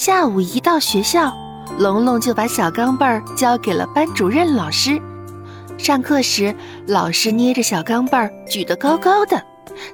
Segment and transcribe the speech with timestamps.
[0.00, 1.30] 下午一到学校，
[1.78, 4.98] 龙龙就把小钢镚儿交给了班主任老师。
[5.76, 9.38] 上课时，老师捏着小钢镚儿举得高高的，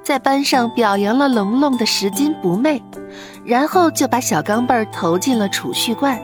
[0.05, 2.81] 在班上表扬了龙龙的拾金不昧，
[3.45, 6.17] 然后就把小钢镚儿投进了储蓄罐，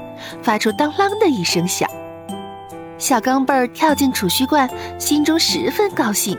[0.45, 1.91] 发出当啷的一声响。
[2.99, 6.39] 小钢镚儿跳进储蓄罐，心中十分高兴。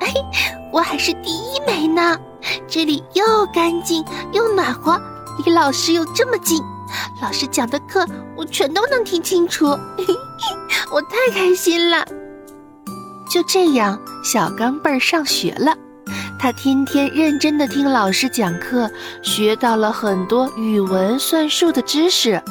[0.00, 0.14] 哎，
[0.72, 2.18] 我还是第一枚呢！
[2.66, 4.02] 这里又干净
[4.32, 4.98] 又暖和，
[5.42, 6.62] 离老师又这么近，
[7.22, 9.66] 老师讲的课我全都能听清楚，
[10.90, 12.04] 我太开心了。
[13.30, 15.76] 就这样，小钢镚儿上学了。
[16.38, 18.90] 他天天认真的听老师讲课，
[19.22, 22.42] 学到了很多语文、算术的知识。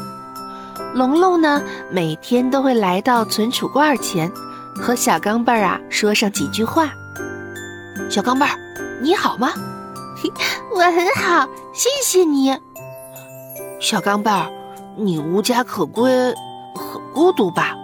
[0.93, 1.61] 龙龙呢，
[1.91, 4.31] 每天都会来到存储罐前，
[4.75, 6.89] 和小钢镚儿啊说上几句话。
[8.09, 8.57] 小钢镚儿，
[9.01, 9.51] 你好吗？
[10.71, 12.55] 我很好，谢谢你。
[13.79, 14.51] 小钢镚儿，
[14.97, 16.11] 你无家可归，
[16.75, 17.75] 很孤独吧？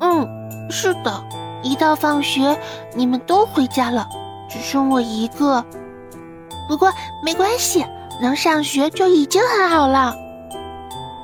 [0.00, 0.26] 嗯，
[0.70, 1.24] 是的。
[1.62, 2.58] 一到放学，
[2.94, 4.06] 你们都回家了，
[4.50, 5.64] 只剩我一个。
[6.68, 6.92] 不过
[7.24, 7.86] 没关系，
[8.20, 10.14] 能上学就已经很好了。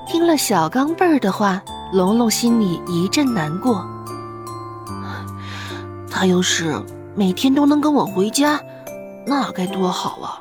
[0.07, 1.61] 听了小钢镚儿的话，
[1.93, 3.85] 龙龙心里一阵难过。
[6.11, 6.83] 他要是
[7.15, 8.59] 每天都能跟我回家，
[9.27, 10.41] 那该多好啊！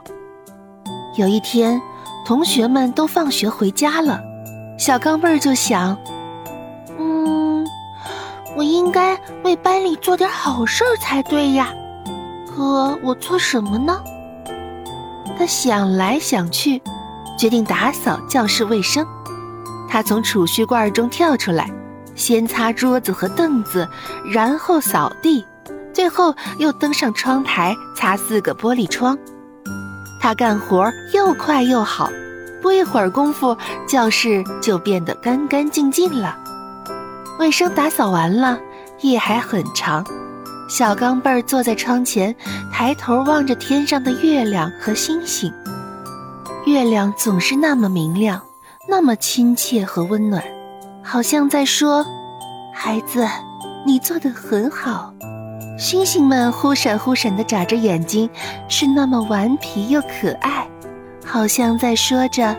[1.17, 1.81] 有一天，
[2.30, 4.22] 同学们都放学回家了，
[4.77, 5.97] 小钢镚儿就想。
[6.99, 7.66] 嗯
[8.55, 11.73] 我应该为班里做点好事才对呀，
[12.45, 13.99] 可我做什么呢？
[15.39, 16.80] 他想来想去，
[17.36, 19.03] 决定打扫教室卫生。
[19.89, 21.67] 他从储蓄罐中跳出来，
[22.14, 23.89] 先擦桌子和凳子，
[24.31, 25.43] 然后扫地，
[25.91, 29.17] 最后又登上窗台擦四个玻璃窗。
[30.19, 32.09] 他干活又快又好，
[32.61, 33.55] 不一会儿功夫，
[33.87, 36.37] 教室就变得干干净净了。
[37.39, 38.59] 卫生打扫完了，
[38.99, 40.05] 夜还很长。
[40.67, 42.35] 小钢镚儿坐在窗前，
[42.71, 45.52] 抬头望着天上的月亮和星星。
[46.65, 48.39] 月亮总是那么明亮，
[48.87, 50.43] 那么亲切和温暖，
[51.03, 52.05] 好像在说
[52.75, 53.25] ：“孩子，
[53.85, 55.13] 你做的很好。”
[55.79, 58.29] 星星们忽闪忽闪地眨着眼睛，
[58.67, 60.67] 是那么顽皮又可爱，
[61.25, 62.53] 好像在说着：“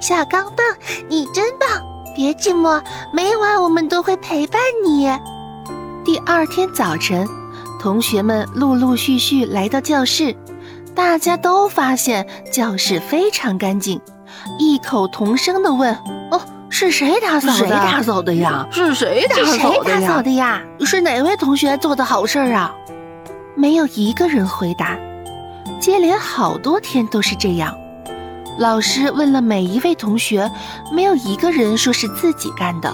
[0.00, 0.64] 小钢蹦，
[1.06, 1.68] 你真棒。”
[2.16, 2.82] 别寂寞，
[3.12, 5.10] 每晚我们都会陪伴你。
[6.06, 7.28] 第二天早晨，
[7.78, 10.34] 同学们陆陆续续来到教室，
[10.94, 14.00] 大家都发现教室非常干净，
[14.58, 15.94] 异口同声地问：“，
[16.76, 17.54] 是谁打扫的？
[17.54, 18.66] 谁打扫的呀？
[18.72, 19.44] 是谁打
[20.00, 20.60] 扫的呀？
[20.80, 22.74] 是哪位同学做的好事啊？”
[23.54, 24.98] 没有一个人回答，
[25.78, 27.72] 接连好多天都是这样。
[28.58, 30.50] 老师问了每一位同学，
[30.90, 32.92] 没有一个人说是自己干的。